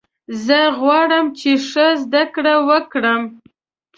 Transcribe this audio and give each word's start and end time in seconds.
زه 0.45 0.59
غواړم 0.79 1.25
چې 1.39 1.51
ښه 1.69 1.87
زده 2.03 2.23
کړه 2.33 2.55
وکړم. 2.69 3.21